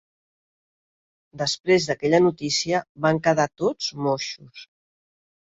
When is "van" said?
3.07-3.21